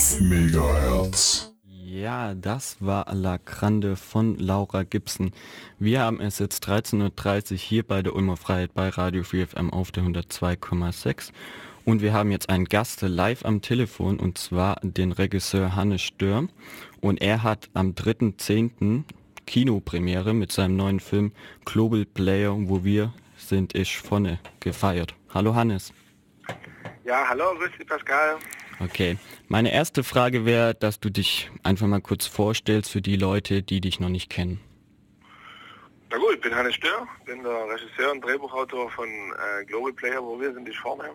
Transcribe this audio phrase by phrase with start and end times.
[0.00, 1.52] 106 Megahertz.
[1.66, 5.32] Ja, das war La Grande von Laura Gibson.
[5.78, 9.92] Wir haben es jetzt 13.30 Uhr hier bei der Ulmer Freiheit bei Radio 4FM auf
[9.92, 11.32] der 102,6
[11.84, 16.48] und wir haben jetzt einen Gast live am Telefon und zwar den Regisseur Hannes Stör
[17.02, 19.02] und er hat am 3.10.
[19.46, 21.32] Kinopremiere mit seinem neuen Film
[21.66, 25.14] Global Player, wo wir sind ich vorne gefeiert.
[25.34, 25.92] Hallo Hannes.
[27.04, 28.38] Ja, hallo, grüß dich Pascal.
[28.82, 33.62] Okay, meine erste Frage wäre, dass du dich einfach mal kurz vorstellst für die Leute,
[33.62, 34.58] die dich noch nicht kennen.
[36.10, 40.22] Na gut, ich bin Hannes Stör, bin der Regisseur und Drehbuchautor von äh, Global Player,
[40.22, 41.14] wo wir sind ich vorne,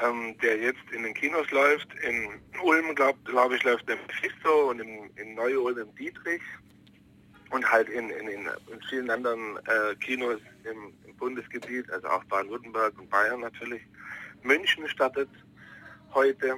[0.00, 1.88] ähm, der jetzt in den Kinos läuft.
[2.02, 2.28] In
[2.62, 6.42] Ulm, glaube glaub ich, läuft der Mephisto und in, in Neu-Ulm im Dietrich
[7.50, 8.48] und halt in, in, in,
[8.90, 13.82] vielen anderen äh, Kinos im, im, Bundesgebiet, also auch Baden-Württemberg und Bayern natürlich.
[14.42, 15.28] München startet
[16.14, 16.56] heute.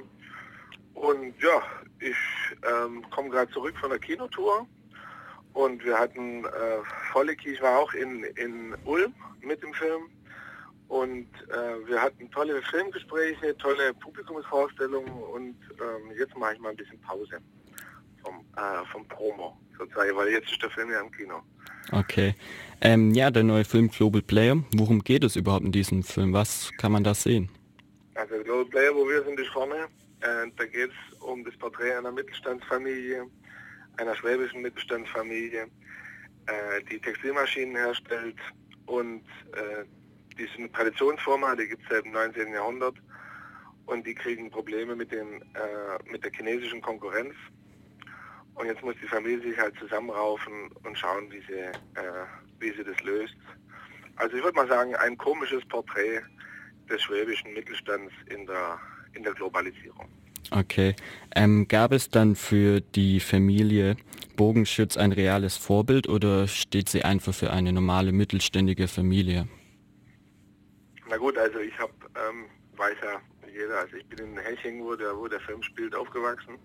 [0.93, 1.61] Und ja,
[1.99, 2.15] ich
[2.63, 4.67] ähm, komme gerade zurück von der Kinotour
[5.53, 6.49] und wir hatten äh,
[7.11, 10.03] volle Kino, ich war auch in, in Ulm mit dem Film
[10.87, 16.77] und äh, wir hatten tolle Filmgespräche, tolle Publikumsvorstellungen und ähm, jetzt mache ich mal ein
[16.77, 17.39] bisschen Pause
[18.23, 21.41] vom, äh, vom Promo sozusagen, weil jetzt ist der Film ja im Kino.
[21.91, 22.35] Okay.
[22.81, 24.57] Ähm, ja, der neue Film Global Player.
[24.73, 26.33] Worum geht es überhaupt in diesem Film?
[26.33, 27.49] Was kann man da sehen?
[28.17, 29.87] Also Global Player, wo wir sind, ist vorne.
[30.21, 33.29] Äh, da geht es um das Porträt einer Mittelstandsfamilie,
[33.97, 35.67] einer schwäbischen Mittelstandsfamilie,
[36.47, 38.37] äh, die Textilmaschinen herstellt
[38.87, 39.85] und äh,
[40.35, 42.53] die ist eine Traditionsfirma, die gibt es seit dem 19.
[42.53, 42.95] Jahrhundert
[43.85, 47.35] und die kriegen Probleme mit, den, äh, mit der chinesischen Konkurrenz
[48.55, 51.69] und jetzt muss die Familie sich halt zusammenraufen und schauen, wie sie,
[52.59, 53.37] wie sie das löst.
[54.15, 56.23] Also ich würde mal sagen, ein komisches Porträt
[56.89, 58.79] des schwäbischen Mittelstands in der,
[59.13, 60.07] in der Globalisierung.
[60.51, 60.95] Okay.
[61.35, 63.97] Ähm, gab es dann für die Familie
[64.35, 69.47] Bogenschütz ein reales Vorbild oder steht sie einfach für eine normale mittelständige Familie?
[71.09, 72.45] Na gut, also ich habe, ähm,
[72.77, 73.21] weiß ja
[73.51, 76.57] jeder, also ich bin in Heching, wo der, wo der Film spielt, aufgewachsen.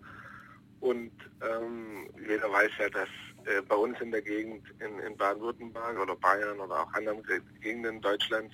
[0.81, 3.09] Und ähm, jeder weiß ja, dass
[3.45, 7.23] äh, bei uns in der Gegend in, in Baden-Württemberg oder Bayern oder auch anderen
[7.61, 8.53] Gegenden Deutschlands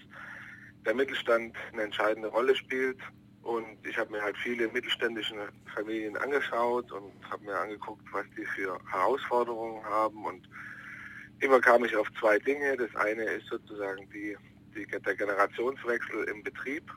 [0.89, 2.99] der Mittelstand eine entscheidende Rolle spielt.
[3.43, 5.35] Und ich habe mir halt viele mittelständische
[5.75, 10.25] Familien angeschaut und habe mir angeguckt, was die für Herausforderungen haben.
[10.25, 10.49] Und
[11.41, 12.77] immer kam ich auf zwei Dinge.
[12.77, 14.37] Das eine ist sozusagen die,
[14.75, 16.91] die, der Generationswechsel im Betrieb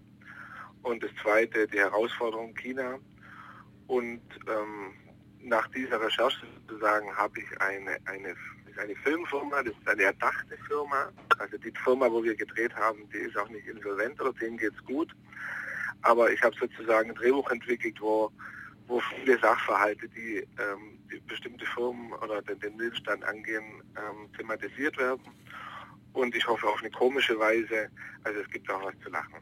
[0.84, 2.98] und das zweite die Herausforderung China.
[3.88, 4.94] Und ähm,
[5.42, 8.36] nach dieser Recherche sozusagen habe ich eine, eine,
[8.82, 11.10] eine Filmfirma, das ist eine erdachte Firma.
[11.40, 14.74] Also die Firma, wo wir gedreht haben, die ist auch nicht insolvent oder denen geht
[14.74, 15.10] es gut.
[16.02, 18.32] Aber ich habe sozusagen ein Drehbuch entwickelt, wo,
[18.88, 24.98] wo viele Sachverhalte, die, ähm, die bestimmte Firmen oder den, den Mittelstand angehen, ähm, thematisiert
[24.98, 25.22] werden.
[26.14, 27.90] Und ich hoffe auf eine komische Weise.
[28.24, 29.36] Also es gibt auch was zu lachen.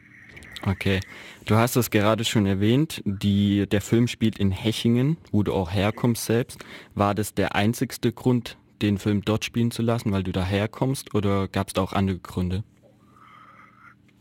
[0.66, 1.00] Okay,
[1.46, 5.72] du hast es gerade schon erwähnt, die, der Film spielt in Hechingen, wo du auch
[5.72, 6.60] herkommst selbst.
[6.96, 11.14] War das der einzigste Grund, den Film dort spielen zu lassen, weil du da herkommst
[11.16, 12.64] oder gab es da auch andere Gründe?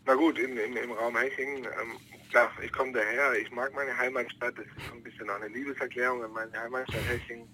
[0.06, 1.98] Na gut, in, in, im Raum Hechingen, ähm,
[2.30, 6.24] klar, ich komme daher, ich mag meine Heimatstadt, das ist ein bisschen auch eine Liebeserklärung
[6.24, 7.48] an meine Heimatstadt Hechingen.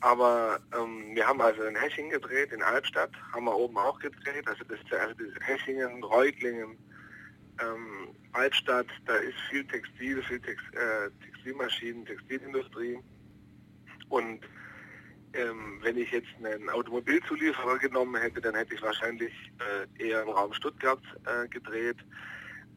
[0.00, 4.46] Aber ähm, wir haben also in Hechingen gedreht, in Albstadt, haben wir oben auch gedreht,
[4.46, 6.78] also das, also das Hechingen, Reutlingen,
[7.60, 12.98] ähm, Altstadt, da ist viel Textil, viel Text, äh, Textilmaschinen, Textilindustrie.
[14.08, 14.40] Und
[15.34, 19.32] ähm, wenn ich jetzt einen Automobilzulieferer genommen hätte, dann hätte ich wahrscheinlich
[19.98, 21.98] äh, eher im Raum Stuttgart äh, gedreht.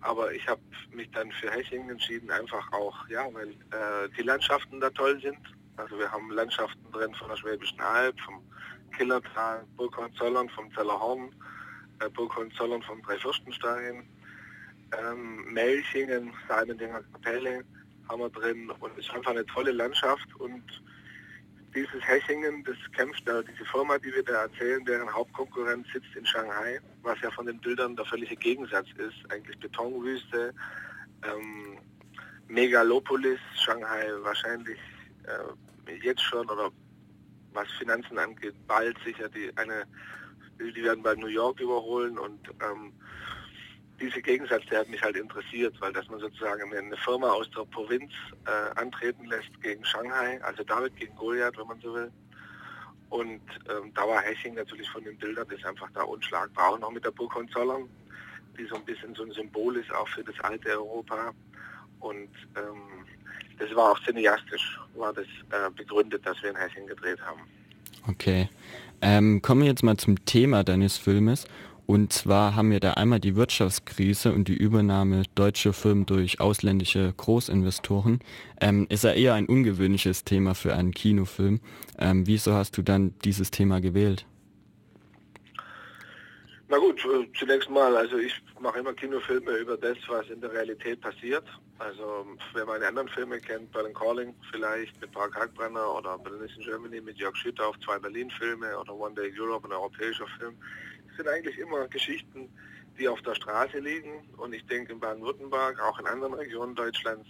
[0.01, 0.61] Aber ich habe
[0.91, 5.37] mich dann für Hechingen entschieden, einfach auch, ja, weil äh, die Landschaften da toll sind.
[5.77, 8.41] Also wir haben Landschaften drin von der Schwäbischen Alb, vom
[8.97, 11.33] Killertal, Burghohenzollern, vom Zellerhorn,
[11.99, 14.07] äh, Burghohenzollern vom Dreifürstenstein
[14.99, 17.63] ähm, Melchingen, Salmendinger Kapelle
[18.09, 20.63] haben wir drin und es ist einfach eine tolle Landschaft und
[21.73, 26.25] dieses Hechingen, das kämpft da, diese Firma, die wir da erzählen, deren Hauptkonkurrent sitzt in
[26.25, 30.53] Shanghai, was ja von den Bildern der völlige Gegensatz ist, eigentlich Betonwüste,
[31.23, 31.77] ähm,
[32.47, 34.79] Megalopolis, Shanghai wahrscheinlich
[35.23, 36.69] äh, jetzt schon oder
[37.53, 39.85] was Finanzen angeht, bald sicher die eine,
[40.59, 42.93] die werden bald New York überholen und ähm,
[44.01, 47.63] dieser Gegensatz, der hat mich halt interessiert, weil dass man sozusagen eine Firma aus der
[47.65, 48.11] Provinz
[48.45, 52.11] äh, antreten lässt gegen Shanghai, also David gegen Goliath, wenn man so will.
[53.09, 56.71] Und ähm, da war Heching natürlich von den Bildern, das ist einfach da unschlagbar.
[56.71, 57.87] Auch noch mit der Burg Hohenzollern,
[58.57, 61.33] die so ein bisschen so ein Symbol ist auch für das alte Europa.
[61.99, 63.05] Und ähm,
[63.59, 67.41] das war auch cineastisch, war das äh, begründet, dass wir in Heching gedreht haben.
[68.07, 68.49] Okay.
[69.01, 71.45] Ähm, kommen wir jetzt mal zum Thema deines Filmes.
[71.85, 77.13] Und zwar haben wir da einmal die Wirtschaftskrise und die Übernahme deutscher Firmen durch ausländische
[77.17, 78.19] Großinvestoren.
[78.61, 81.59] Ähm, ist ja eher ein ungewöhnliches Thema für einen Kinofilm.
[81.97, 84.25] Ähm, wieso hast du dann dieses Thema gewählt?
[86.69, 87.05] Na gut,
[87.37, 91.43] zunächst mal, also ich mache immer Kinofilme über das, was in der Realität passiert.
[91.79, 96.63] Also wer meine anderen Filme kennt, Berlin Calling vielleicht mit Park Hackbrenner oder Berlin in
[96.63, 100.55] Germany mit Jörg Schütter auf zwei Berlin-Filme oder One Day Europe, ein europäischer Film
[101.21, 102.49] sind eigentlich immer Geschichten,
[102.97, 104.27] die auf der Straße liegen.
[104.37, 107.27] Und ich denke in Baden-Württemberg, auch in anderen Regionen Deutschlands,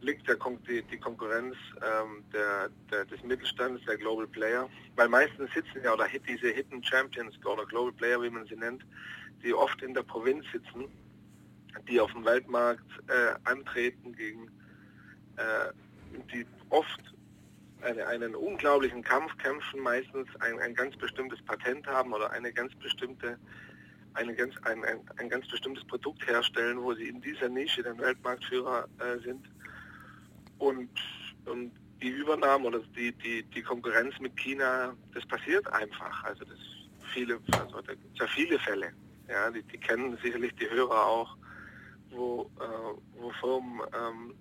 [0.00, 0.36] liegt der,
[0.68, 4.68] die, die Konkurrenz ähm, der, der, des Mittelstands, der Global Player.
[4.96, 8.84] Weil meistens sitzen ja oder diese Hidden Champions oder Global Player, wie man sie nennt,
[9.42, 10.84] die oft in der Provinz sitzen,
[11.88, 14.48] die auf dem Weltmarkt äh, antreten gegen,
[15.36, 15.72] äh,
[16.32, 17.00] die oft
[17.84, 22.74] eine, einen unglaublichen Kampf kämpfen, meistens ein, ein ganz bestimmtes Patent haben oder eine ganz
[22.76, 23.38] bestimmte
[24.14, 27.98] eine ganz, ein, ein, ein ganz bestimmtes Produkt herstellen, wo sie in dieser Nische den
[27.98, 29.44] Weltmarktführer äh, sind.
[30.58, 30.90] Und,
[31.46, 36.24] und die Übernahme oder die, die, die Konkurrenz mit China, das passiert einfach.
[36.24, 36.58] Also das
[37.12, 38.92] viele, also da gibt es ja viele Fälle.
[39.28, 41.36] Ja, die, die kennen sicherlich die Hörer auch,
[42.10, 44.34] wo, äh, wo Firmen ähm,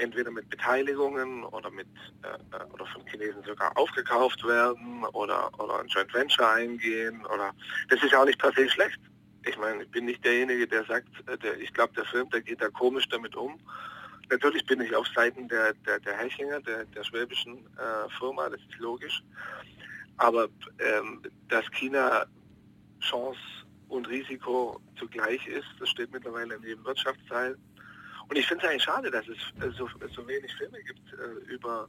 [0.00, 1.88] entweder mit Beteiligungen oder mit
[2.22, 7.52] äh, äh, oder von Chinesen sogar aufgekauft werden oder oder ein Joint Venture eingehen oder
[7.88, 8.98] das ist ja auch nicht per se schlecht.
[9.46, 12.42] Ich meine, ich bin nicht derjenige, der sagt, äh, der, ich glaube, der Film, der
[12.42, 13.58] geht da komisch damit um.
[14.30, 18.60] Natürlich bin ich auf Seiten der, der, der Hechinger, der, der schwäbischen äh, Firma, das
[18.60, 19.22] ist logisch.
[20.18, 20.48] Aber
[20.78, 22.26] ähm, dass China
[23.00, 23.40] Chance
[23.88, 27.56] und Risiko zugleich ist, das steht mittlerweile in jedem Wirtschaftsteil.
[28.30, 31.52] Und ich finde es eigentlich schade, dass es äh, so, so wenig Filme gibt äh,
[31.52, 31.88] über,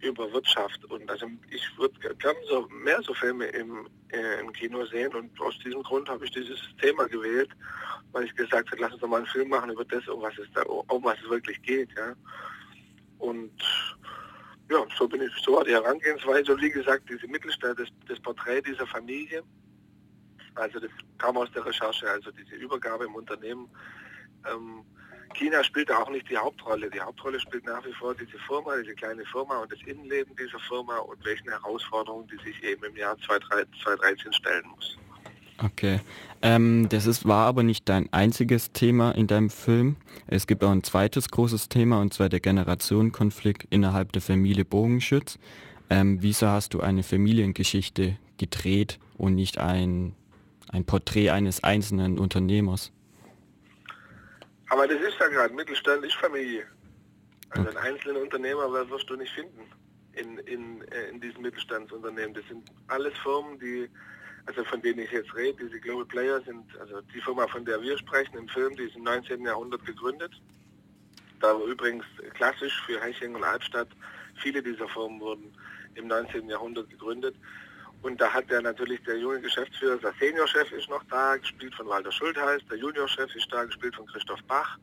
[0.00, 0.84] über Wirtschaft.
[0.86, 5.14] Und also ich würde gerne so mehr so Filme im, äh, im Kino sehen.
[5.14, 7.50] Und aus diesem Grund habe ich dieses Thema gewählt,
[8.10, 10.36] weil ich gesagt habe, lass uns doch mal einen Film machen über das, um was
[10.38, 11.90] es da, um was es wirklich geht.
[11.96, 12.16] Ja.
[13.18, 13.52] Und
[14.68, 16.52] ja, so bin ich, so war die Herangehensweise.
[16.52, 19.44] Und wie gesagt, diese Mittelstand, das, das Porträt dieser Familie,
[20.56, 23.68] also das kam aus der Recherche, also diese Übergabe im Unternehmen.
[24.52, 24.84] Ähm,
[25.32, 26.90] China spielt auch nicht die Hauptrolle.
[26.90, 30.58] Die Hauptrolle spielt nach wie vor diese Firma, diese kleine Firma und das Innenleben dieser
[30.60, 34.98] Firma und welchen Herausforderungen die sich eben im Jahr 2013 stellen muss.
[35.62, 36.00] Okay.
[36.42, 39.96] Ähm, das ist, war aber nicht dein einziges Thema in deinem Film.
[40.26, 45.38] Es gibt auch ein zweites großes Thema und zwar der Generationenkonflikt innerhalb der Familie Bogenschütz.
[45.90, 50.14] Ähm, wieso hast du eine Familiengeschichte gedreht und nicht ein,
[50.70, 52.90] ein Porträt eines einzelnen Unternehmers?
[54.70, 56.66] Aber das ist ja gerade mittelständische Familie.
[57.50, 59.70] Also einen einzelnen Unternehmer wirst du nicht finden
[60.12, 62.34] in, in, äh, in diesen Mittelstandsunternehmen.
[62.34, 63.88] Das sind alles Firmen, die,
[64.46, 67.80] also von denen ich jetzt rede, diese Global Player sind, also die Firma, von der
[67.80, 69.42] wir sprechen im Film, die ist im 19.
[69.42, 70.32] Jahrhundert gegründet.
[71.40, 73.88] Da war übrigens klassisch für Heching und Albstadt,
[74.36, 75.52] viele dieser Firmen wurden
[75.94, 76.48] im 19.
[76.48, 77.36] Jahrhundert gegründet.
[78.04, 81.88] Und da hat der natürlich der junge Geschäftsführer, der Seniorchef ist noch da, gespielt von
[81.88, 84.78] Walter Schultheiß, der Juniorchef ist da, gespielt von Christoph Bach,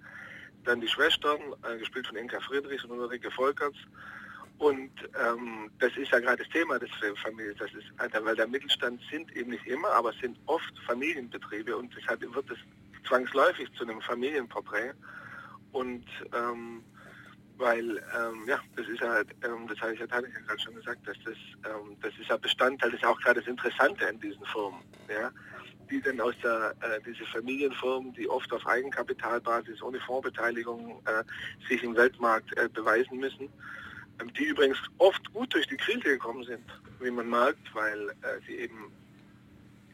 [0.63, 3.77] dann die Schwestern, äh, gespielt von Inka Friedrichs und Ulrike Volkerts.
[4.57, 4.89] Und
[5.23, 6.89] ähm, das ist ja gerade das Thema des
[7.21, 7.55] Familien.
[7.59, 11.95] Das ist, also, weil der Mittelstand sind eben nicht immer, aber sind oft Familienbetriebe und
[11.95, 12.57] deshalb wird es
[13.07, 14.93] zwangsläufig zu einem Familienporträt.
[15.73, 16.83] Und ähm,
[17.61, 20.27] weil ähm, ja, das ist ja, ähm, das habe ich ja gerade
[20.59, 24.07] schon gesagt, dass das, ähm, das ist ja Bestandteil, das ist auch gerade das Interessante
[24.07, 25.31] an diesen Firmen, ja,
[25.89, 31.23] die dann aus der, äh, diese Familienfirmen, die oft auf Eigenkapitalbasis ohne Fondsbeteiligung äh,
[31.69, 33.47] sich im Weltmarkt äh, beweisen müssen,
[34.19, 36.65] ähm, die übrigens oft gut durch die Krise gekommen sind,
[36.99, 38.91] wie man merkt, weil äh, sie eben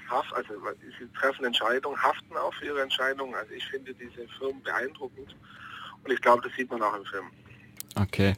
[0.09, 0.53] haft, also
[0.97, 3.35] sie treffen Entscheidungen, haften auch für ihre Entscheidungen.
[3.35, 5.35] Also ich finde diese Firmen beeindruckend
[6.05, 7.29] und ich glaube, das sieht man auch im Film.
[7.99, 8.33] Okay.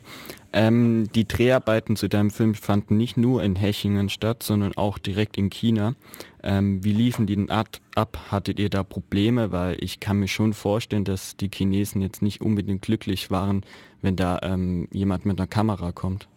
[0.52, 5.38] Ähm, die Dreharbeiten zu deinem Film fanden nicht nur in Hechingen statt, sondern auch direkt
[5.38, 5.96] in China.
[6.42, 7.78] Ähm, wie liefen die denn ab?
[8.32, 9.52] Hattet ihr da Probleme?
[9.52, 13.66] Weil ich kann mir schon vorstellen, dass die Chinesen jetzt nicht unbedingt glücklich waren,
[14.02, 16.28] wenn da ähm, jemand mit einer Kamera kommt.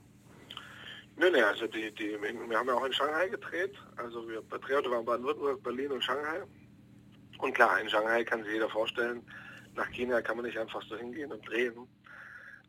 [1.17, 3.75] Nö, nee, also die, die, wir haben ja auch in Shanghai gedreht.
[3.97, 6.43] Also wir Drehorte waren Baden-Württemberg, Berlin und Shanghai.
[7.39, 9.23] Und klar, in Shanghai kann sich jeder vorstellen,
[9.75, 11.75] nach China kann man nicht einfach so hingehen und drehen.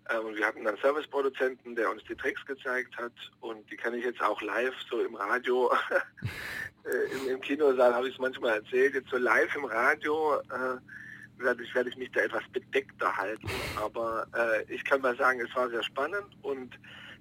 [0.10, 4.03] Ähm, wir hatten einen Serviceproduzenten, der uns die Tricks gezeigt hat und die kann ich
[4.03, 5.72] jetzt auch live so im Radio,
[6.83, 10.77] äh, im, im, Kinosaal habe ich es manchmal erzählt, jetzt so live im Radio, äh,
[11.38, 13.50] werde ich, werde ich mich da etwas bedeckter halten.
[13.81, 16.77] Aber äh, ich kann mal sagen, es war sehr spannend und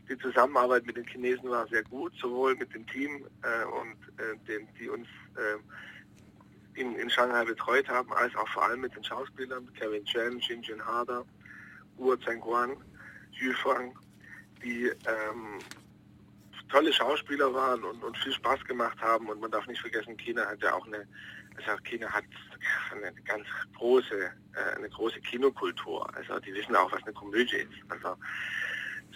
[0.09, 4.37] die Zusammenarbeit mit den Chinesen war sehr gut, sowohl mit dem Team äh, und äh,
[4.49, 9.05] dem, die uns äh, in, in Shanghai betreut haben, als auch vor allem mit den
[9.05, 11.25] Schauspielern, Kevin Chen, Jin Jin Harder,
[12.03, 12.17] Wu
[13.33, 13.99] Yu Fang,
[14.63, 15.59] die ähm,
[16.69, 19.29] tolle Schauspieler waren und, und viel Spaß gemacht haben.
[19.29, 21.07] Und man darf nicht vergessen, China hat ja auch eine,
[21.57, 22.25] also China hat
[22.93, 26.09] eine ganz große, äh, eine große Kinokultur.
[26.17, 27.91] Also die wissen auch, was eine Komödie ist.
[27.91, 28.17] Also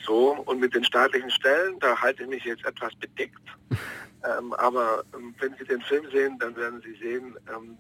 [0.05, 3.40] so, und mit den staatlichen Stellen, da halte ich mich jetzt etwas bedeckt.
[4.25, 7.78] Ähm, aber ähm, wenn Sie den Film sehen, dann werden Sie sehen, ähm,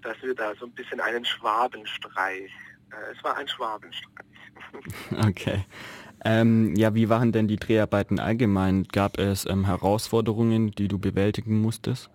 [0.00, 2.50] dass wir da so ein bisschen einen Schwabenstreich,
[2.90, 4.24] äh, es war ein Schwabenstreich.
[5.26, 5.64] Okay.
[6.24, 8.84] Ähm, ja, wie waren denn die Dreharbeiten allgemein?
[8.84, 12.10] Gab es ähm, Herausforderungen, die du bewältigen musstest?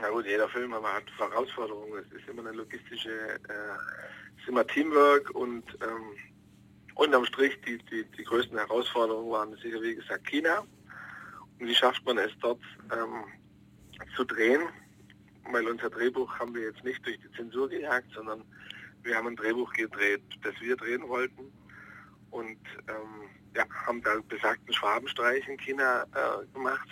[0.00, 2.04] Na gut, jeder Film hat Herausforderungen.
[2.04, 3.38] Es ist immer eine logistische, äh,
[4.36, 6.16] es ist immer Teamwork und ähm,
[6.94, 10.64] unterm Strich die, die, die größten Herausforderungen waren sicher, wie gesagt, China.
[11.58, 12.60] Und wie schafft man es dort
[12.92, 13.24] ähm,
[14.14, 14.60] zu drehen?
[15.50, 18.44] Weil unser Drehbuch haben wir jetzt nicht durch die Zensur gejagt, sondern
[19.08, 21.50] wir haben ein Drehbuch gedreht, das wir drehen wollten
[22.30, 26.88] und ähm, ja, haben da besagten Schwabenstreich in China äh, gemacht.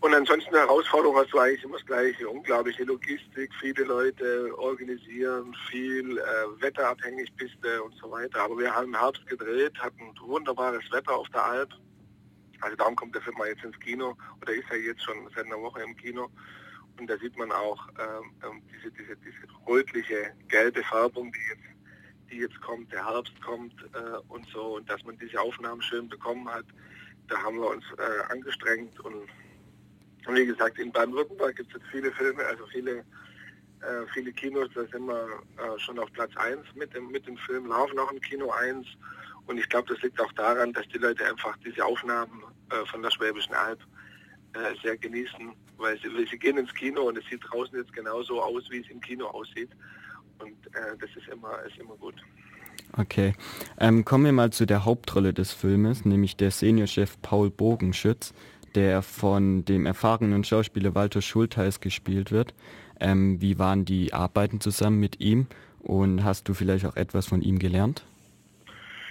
[0.00, 2.28] Und ansonsten Herausforderung hast du eigentlich immer das Gleiche.
[2.28, 8.40] Unglaubliche Logistik, viele Leute organisieren, viel äh, wetterabhängig bist du und so weiter.
[8.40, 11.72] Aber wir haben im Herbst gedreht, hatten wunderbares Wetter auf der Alp.
[12.62, 15.46] Also darum kommt der Film mal jetzt ins Kino oder ist er jetzt schon seit
[15.46, 16.28] einer Woche im Kino.
[16.98, 21.72] Und da sieht man auch ähm, ähm diese, diese, diese rötliche, gelbe Färbung, die jetzt
[22.32, 26.08] die jetzt kommt, der Herbst kommt äh, und so und dass man diese Aufnahmen schön
[26.08, 26.64] bekommen hat,
[27.28, 29.28] da haben wir uns äh, angestrengt und,
[30.26, 32.98] und, wie gesagt, in Baden-Württemberg gibt es jetzt viele Filme, also viele,
[33.80, 37.36] äh, viele Kinos, da sind wir äh, schon auf Platz 1 mit dem, mit dem
[37.36, 38.86] Film, laufen auch im Kino 1
[39.46, 43.02] und ich glaube, das liegt auch daran, dass die Leute einfach diese Aufnahmen äh, von
[43.02, 43.80] der Schwäbischen Alb
[44.54, 47.92] äh, sehr genießen, weil sie, weil sie gehen ins Kino und es sieht draußen jetzt
[47.92, 49.70] genauso aus, wie es im Kino aussieht.
[50.38, 52.14] Und äh, das ist immer, ist immer gut.
[52.96, 53.34] Okay.
[53.78, 58.34] Ähm, kommen wir mal zu der Hauptrolle des Filmes, nämlich der Seniorchef Paul Bogenschütz,
[58.74, 62.54] der von dem erfahrenen Schauspieler Walter Schultheiß gespielt wird.
[63.00, 65.46] Ähm, wie waren die Arbeiten zusammen mit ihm
[65.80, 68.04] und hast du vielleicht auch etwas von ihm gelernt?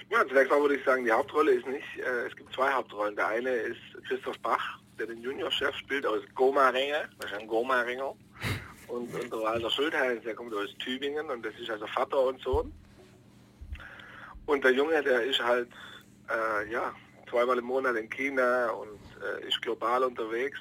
[0.10, 3.16] Ja, zunächst mal würde ich sagen, die Hauptrolle ist nicht, äh, es gibt zwei Hauptrollen.
[3.16, 8.14] Der eine ist Christoph Bach, der den Juniorchef spielt aus Goma-Ringer, das ist ein Goma-Ringer
[8.88, 12.72] und, der Walter Schultheiß, der kommt aus Tübingen und das ist also Vater und Sohn.
[14.46, 15.70] Und der Junge, der ist halt
[16.30, 16.94] äh, ja,
[17.30, 20.60] zweimal im Monat in China und äh, ist global unterwegs.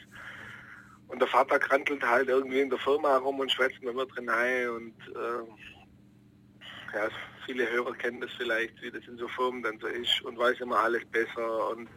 [1.09, 4.71] Und der Vater krantelt halt irgendwie in der Firma rum und schwätzt immer drin ein
[4.71, 7.09] und äh, ja,
[7.45, 10.61] viele Hörer kennen das vielleicht, wie das in so Firmen dann so ist und weiß
[10.61, 11.89] immer alles besser und,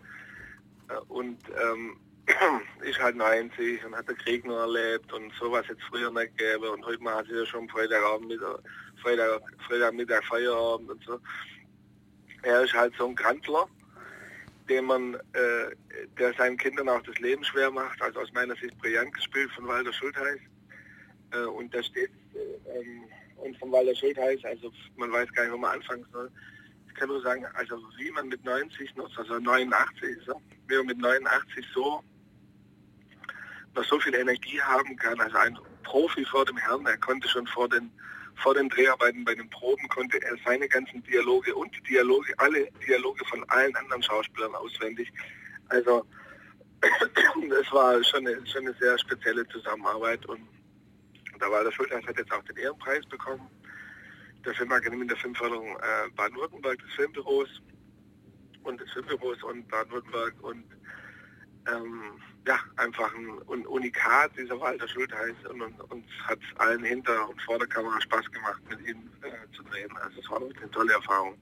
[0.89, 1.99] äh, und ähm,
[2.83, 6.69] ist halt 90 und hat den Krieg noch erlebt und sowas jetzt früher nicht gegeben
[6.69, 8.39] und heute mal hat sie ja schon Freitagabend mit
[9.01, 11.19] Freitag, Freitagmittag Feierabend und so.
[12.43, 13.67] Er ist halt so ein Grantler,
[14.69, 15.75] dem man, äh,
[16.17, 19.67] der seinen Kindern auch das Leben schwer macht, also aus meiner Sicht brillant gespielt von
[19.67, 20.39] Walter Schultheiß.
[21.31, 23.03] Äh, und da steht, äh, ähm,
[23.37, 26.31] und von Walter Schultheiß, also man weiß gar nicht, wo man anfangen soll.
[26.87, 30.85] Ich kann nur sagen, also wie man mit 90 noch, also 89, so, wie man
[30.85, 32.03] mit 89 so
[33.75, 35.19] noch so viel Energie haben kann.
[35.19, 37.91] Also ein Profi vor dem Herrn, er konnte schon vor den,
[38.35, 42.69] vor den Dreharbeiten bei den Proben, konnte er seine ganzen Dialoge und die Dialoge, alle
[42.85, 45.11] Dialoge von allen anderen Schauspielern auswendig.
[45.69, 46.05] Also
[47.61, 50.47] es war schon eine, schon eine sehr spezielle Zusammenarbeit und
[51.39, 53.49] da war der Schultheiß hat jetzt auch den Ehrenpreis bekommen.
[54.45, 57.49] Der Filmakademie der Filmförderung äh, Baden-Württemberg des Filmbüros
[58.63, 60.63] und des Filmbüros und Baden-Württemberg und
[61.71, 62.01] ähm,
[62.47, 67.41] ja, einfach ein, Unikat, dieser Walter Schultheiß und, und uns hat es allen hinter und
[67.41, 69.89] vor der Kamera Spaß gemacht, mit ihm äh, zu drehen.
[70.03, 71.35] Also es war wirklich eine tolle Erfahrung.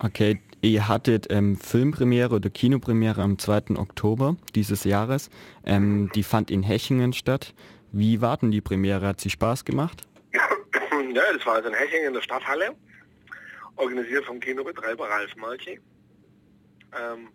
[0.00, 3.76] Okay, ihr hattet ähm, Filmpremiere oder Kinopremiere am 2.
[3.76, 5.30] Oktober dieses Jahres.
[5.64, 7.54] Ähm, die fand in Hechingen statt.
[7.92, 9.06] Wie war denn die Premiere?
[9.06, 10.02] Hat sie Spaß gemacht?
[11.14, 12.74] Ja, das war also in Hechingen in der Stadthalle,
[13.76, 15.78] organisiert vom Kinobetreiber Ralf Malchi.
[16.98, 17.28] Ähm,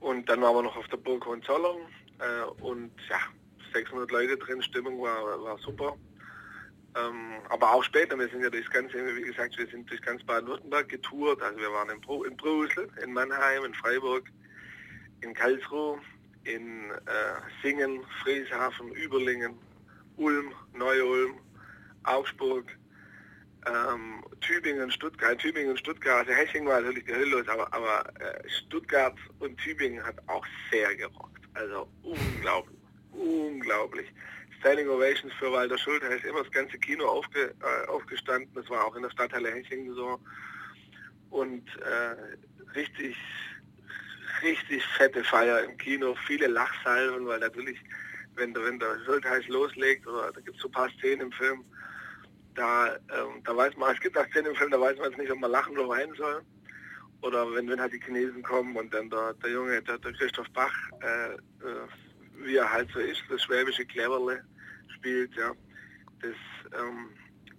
[0.00, 1.78] und dann waren wir noch auf der Burg Hohenzollern
[2.18, 3.18] äh, und ja,
[3.72, 5.96] 600 Leute drin, Stimmung war, war super.
[6.96, 10.22] Ähm, aber auch später, wir sind ja durchs ganze, wie gesagt, wir sind durch ganz
[10.24, 11.42] Baden-Württemberg getourt.
[11.42, 14.24] Also wir waren in, Bru in Brüssel, in Mannheim, in Freiburg,
[15.20, 16.00] in Karlsruhe,
[16.44, 19.58] in äh, Singen, Frieshafen, Überlingen,
[20.16, 21.34] Ulm, Neu-Ulm,
[22.04, 22.77] Augsburg,
[23.66, 29.58] ähm, Tübingen, Stuttgart, Tübingen Stuttgart, also Heching war natürlich gehüllos, aber, aber äh, Stuttgart und
[29.58, 31.44] Tübingen hat auch sehr gerockt.
[31.54, 32.78] Also unglaublich,
[33.12, 34.06] unglaublich.
[34.60, 38.68] Standing Ovations für Walter Schulte, da ist immer das ganze Kino aufge, äh, aufgestanden, das
[38.70, 40.18] war auch in der Stadthalle Heching so.
[41.30, 43.16] Und äh, richtig,
[44.42, 47.78] richtig fette Feier im Kino, viele Lachsalven, weil natürlich,
[48.34, 51.32] wenn der, wenn der Schultheiß loslegt, oder da gibt es so ein paar Szenen im
[51.32, 51.64] Film,
[52.58, 55.30] da, ähm, da weiß man, es gibt auch Szenen im Film, da weiß man nicht,
[55.30, 56.42] ob man lachen oder weinen soll.
[57.22, 60.50] Oder wenn, wenn halt die Chinesen kommen und dann der, der Junge, der, der Christoph
[60.50, 61.86] Bach, äh, äh,
[62.44, 64.44] wie er halt so ist, das schwäbische Cleverle
[64.96, 65.52] spielt, ja,
[66.20, 67.10] das, ähm,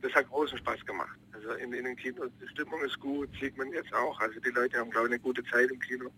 [0.02, 1.18] das hat großen Spaß gemacht.
[1.34, 4.20] Also in, in den Kinos, die Stimmung ist gut, sieht man jetzt auch.
[4.20, 6.10] Also die Leute haben, glaube ich, eine gute Zeit im Kino.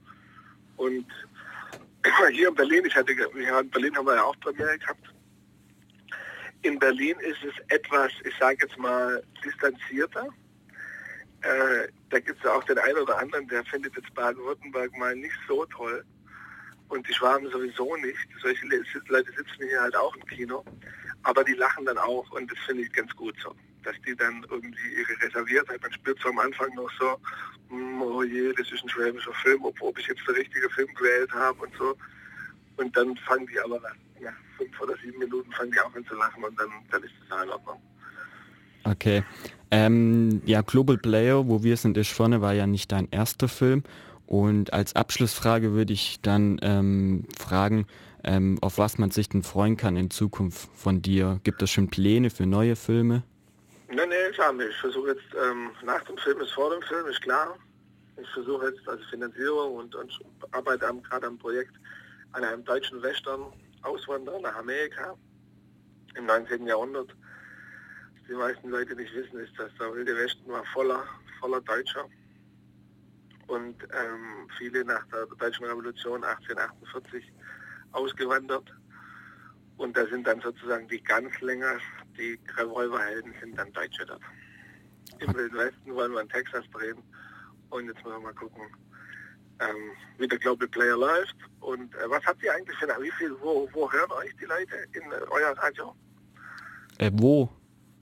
[0.78, 1.06] Und
[2.32, 5.14] hier in Berlin, ich hatte, in Berlin haben wir ja auch Premiere gehabt
[6.64, 10.28] in Berlin ist es etwas, ich sage jetzt mal, distanzierter.
[11.42, 15.36] Äh, da gibt es auch den einen oder anderen, der findet jetzt Baden-Württemberg mal nicht
[15.48, 16.04] so toll.
[16.90, 18.28] Und die Schwaben sowieso nicht.
[18.42, 18.66] Solche
[19.08, 20.64] Leute sitzen hier halt auch im Kino.
[21.24, 23.56] Aber die lachen dann auch und das finde ich ganz gut so.
[23.84, 27.18] Dass die dann irgendwie ihre Reserviertheit, man spürt so am Anfang noch so,
[27.70, 30.94] hm, oh je, das ist ein schwäbischer Film, ob, ob ich jetzt der richtige Film
[30.94, 31.98] gewählt habe und so.
[32.78, 33.96] Und dann fangen die aber nach
[34.62, 37.44] fünf oder sieben Minuten fangen die auch an zu lachen und dann, dann ist das
[37.44, 37.82] in Ordnung.
[38.84, 39.24] Okay.
[39.70, 43.84] Ähm, ja, Global Player, wo wir sind, ist vorne, war ja nicht dein erster Film.
[44.26, 47.86] Und als Abschlussfrage würde ich dann ähm, fragen,
[48.24, 51.40] ähm, auf was man sich denn freuen kann in Zukunft von dir.
[51.44, 53.24] Gibt es schon Pläne für neue Filme?
[53.94, 57.22] Nein, nee, klar Ich versuche jetzt, ähm, nach dem Film ist vor dem Film, ist
[57.22, 57.58] klar.
[58.22, 60.20] Ich versuche jetzt also Finanzierung und, und
[60.52, 61.74] arbeite gerade am Projekt
[62.34, 63.42] an einem deutschen Western
[63.84, 65.18] Auswanderer nach Amerika
[66.16, 66.68] im 19.
[66.68, 67.10] Jahrhundert.
[67.10, 71.04] Was die meisten Leute nicht wissen, ist, dass der Wilde Westen war voller,
[71.40, 72.06] voller Deutscher.
[73.48, 77.32] Und ähm, viele nach der Deutschen Revolution 1848
[77.92, 78.74] ausgewandert.
[79.78, 81.82] Und da sind dann sozusagen die Ganzlängers,
[82.18, 84.22] die Revolverhelden sind dann Deutsche dort.
[85.20, 87.02] Im Wilden Westen wollen wir in Texas drehen.
[87.70, 88.64] Und jetzt müssen wir mal gucken,
[89.62, 91.36] ähm, wie der Global Player läuft.
[91.60, 94.76] Und äh, was habt ihr eigentlich für wie viel, wo, wo hören euch die Leute
[94.94, 95.96] in äh, euer Radio?
[96.98, 97.50] Äh, wo?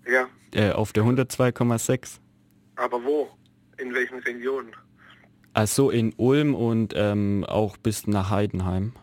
[0.07, 0.27] Ja.
[0.53, 2.19] Äh, auf der 102,6.
[2.75, 3.29] Aber wo?
[3.77, 4.75] In welchen Regionen?
[5.53, 8.93] Also in Ulm und ähm, auch bis nach Heidenheim.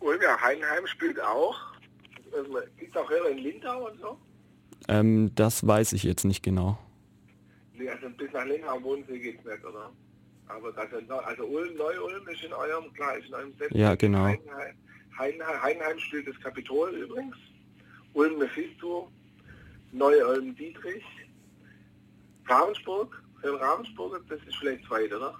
[0.00, 1.56] Ulm, ja, Heidenheim spielt auch.
[2.32, 4.18] Also, Gibt auch Hörer in Lindau und so?
[4.88, 6.78] Ähm, das weiß ich jetzt nicht genau.
[7.72, 9.90] Nee, also bis nach Lindau wohnen Sie geht nicht, oder?
[10.48, 13.72] Aber das, also Ulm, Neu-Ulm ist in eurem, klar, ist in eurem Set.
[13.72, 14.24] Ja, genau.
[14.24, 14.74] Heidenheim,
[15.18, 17.36] Heidenheim, Heidenheim spielt das Kapitol übrigens.
[18.12, 19.10] Ulm Mephisto,
[19.92, 21.04] Neu-Ulm Dietrich,
[22.46, 25.34] Ravensburg, in Ravensburg, das ist vielleicht zweit, oder?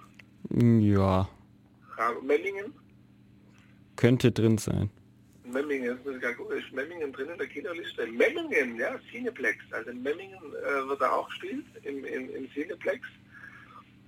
[0.49, 1.27] Ja.
[2.21, 2.73] Memmingen?
[3.95, 4.89] Könnte drin sein.
[5.43, 8.07] Memmingen, ist Memmingen drin in der Kinderliste?
[8.07, 9.57] Memmingen, ja, Cineplex.
[9.71, 13.07] Also in Memmingen äh, wird er auch gespielt, im, im, im Cineplex.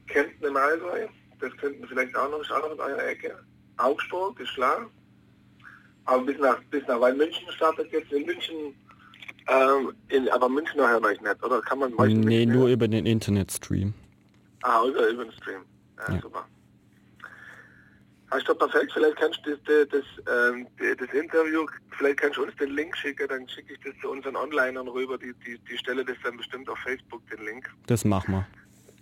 [0.07, 1.07] Kempten im Allgäu,
[1.39, 3.37] das könnten vielleicht auch noch, ist auch noch in eurer Ecke.
[3.77, 4.89] Augsburg, ist klar.
[6.05, 8.73] Aber bis nach, bis nach, weil München startet jetzt in München,
[9.47, 12.71] ähm, in, aber München hören euch nicht, oder kann man euch Nee, nur hören?
[12.71, 13.93] über den Internetstream.
[14.63, 15.61] Ah, über, über den Stream.
[15.97, 16.21] Ja, ja.
[16.21, 16.47] super.
[18.31, 20.03] Hast du perfekt, vielleicht kannst du das, das,
[20.51, 21.65] ähm, das, Interview,
[21.97, 25.17] vielleicht kannst du uns den Link schicken, dann schicke ich das zu unseren Onlinern rüber,
[25.17, 27.69] die, die, die Stelle das dann bestimmt auf Facebook, den Link.
[27.85, 28.47] Das machen wir.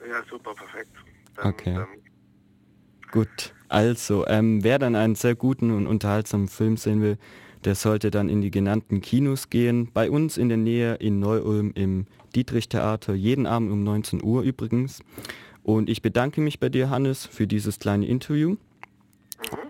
[0.09, 0.91] Ja, super, perfekt.
[1.35, 1.73] Dann, okay.
[1.75, 1.87] Dann
[3.11, 7.17] Gut, also ähm, wer dann einen sehr guten und unterhaltsamen Film sehen will,
[7.63, 9.89] der sollte dann in die genannten Kinos gehen.
[9.93, 15.01] Bei uns in der Nähe in Neu-Ulm im Dietrich-Theater, jeden Abend um 19 Uhr übrigens.
[15.63, 18.51] Und ich bedanke mich bei dir, Hannes, für dieses kleine Interview.
[18.51, 18.57] Mhm.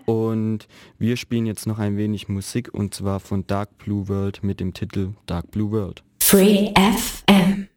[0.06, 0.68] Und
[0.98, 4.74] wir spielen jetzt noch ein wenig Musik und zwar von Dark Blue World mit dem
[4.74, 6.02] Titel Dark Blue World.
[6.20, 7.68] Free FM.